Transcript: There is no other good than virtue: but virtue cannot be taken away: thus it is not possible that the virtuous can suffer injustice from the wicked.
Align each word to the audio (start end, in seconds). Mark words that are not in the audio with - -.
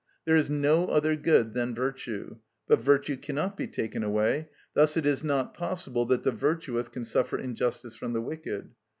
There 0.25 0.35
is 0.35 0.49
no 0.49 0.87
other 0.87 1.15
good 1.15 1.53
than 1.53 1.75
virtue: 1.75 2.37
but 2.67 2.79
virtue 2.79 3.15
cannot 3.17 3.55
be 3.55 3.67
taken 3.67 4.01
away: 4.03 4.49
thus 4.73 4.97
it 4.97 5.05
is 5.05 5.23
not 5.23 5.53
possible 5.53 6.07
that 6.07 6.23
the 6.23 6.31
virtuous 6.31 6.87
can 6.87 7.03
suffer 7.05 7.37
injustice 7.37 7.93
from 7.95 8.13
the 8.13 8.21
wicked. 8.21 8.71